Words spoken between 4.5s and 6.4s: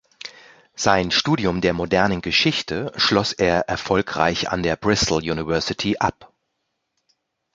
der Bristol University ab.